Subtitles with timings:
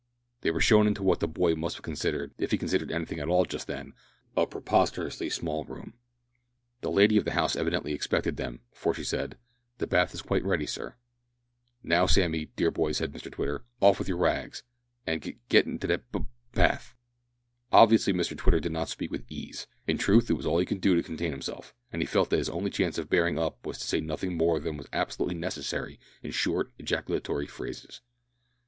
[0.41, 3.27] They were shown into what the boy must have considered if he considered anything at
[3.27, 3.93] all just then
[4.35, 5.93] a preposterously small room.
[6.81, 9.37] The lady of the house evidently expected them, for she said,
[9.77, 10.95] "The bath is quite ready, sir."
[11.83, 14.63] "Now, Sammy, dear boy," said Mr Twitter, "off with your rags
[15.05, 16.21] and g git into that b
[16.51, 16.95] bath."
[17.71, 19.67] Obviously Mr Twitter did not speak with ease.
[19.85, 22.39] In truth it was all he could do to contain himself, and he felt that
[22.39, 25.99] his only chance of bearing up was to say nothing more than was absolutely necessary
[26.23, 28.01] in short ejaculatory phrases.